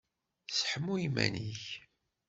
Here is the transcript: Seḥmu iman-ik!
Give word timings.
Seḥmu 0.57 0.93
iman-ik! 1.07 1.65